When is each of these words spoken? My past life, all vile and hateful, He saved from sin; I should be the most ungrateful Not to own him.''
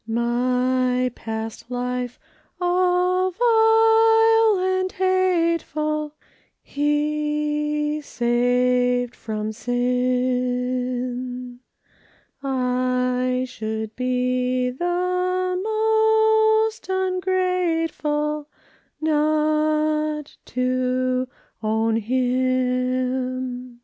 My 0.07 1.11
past 1.13 1.69
life, 1.69 2.17
all 2.59 3.29
vile 3.29 4.57
and 4.59 4.91
hateful, 4.91 6.15
He 6.63 8.01
saved 8.01 9.15
from 9.15 9.51
sin; 9.51 11.59
I 12.41 13.45
should 13.47 13.95
be 13.95 14.71
the 14.71 15.61
most 15.63 16.89
ungrateful 16.89 18.49
Not 18.99 20.35
to 20.45 21.27
own 21.61 21.97
him.'' 21.97 23.77